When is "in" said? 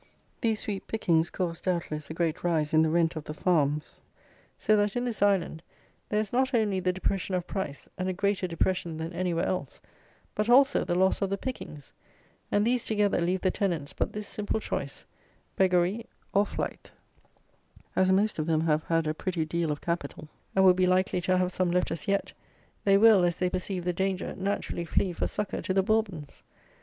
2.73-2.81, 4.95-5.05